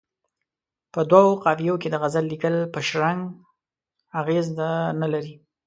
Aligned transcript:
په 0.93 0.99
دوو 1.11 1.31
قافیو 1.43 1.75
کې 1.81 1.87
د 1.91 1.95
غزل 2.01 2.25
لیکل 2.31 2.55
پر 2.73 2.81
شرنګ 2.89 3.21
اغېز 4.19 4.47
نه 5.01 5.07
لري. 5.13 5.35